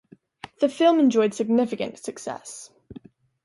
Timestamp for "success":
1.99-2.71